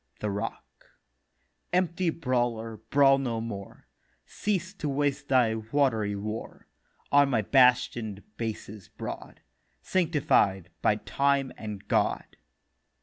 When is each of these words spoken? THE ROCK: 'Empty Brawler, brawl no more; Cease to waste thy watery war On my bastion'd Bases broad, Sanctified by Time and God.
THE 0.19 0.31
ROCK: 0.31 0.97
'Empty 1.71 2.09
Brawler, 2.09 2.77
brawl 2.89 3.19
no 3.19 3.39
more; 3.39 3.87
Cease 4.25 4.73
to 4.73 4.89
waste 4.89 5.27
thy 5.27 5.53
watery 5.53 6.15
war 6.15 6.67
On 7.11 7.29
my 7.29 7.43
bastion'd 7.43 8.23
Bases 8.35 8.87
broad, 8.89 9.41
Sanctified 9.83 10.71
by 10.81 10.95
Time 10.95 11.53
and 11.55 11.87
God. 11.87 12.35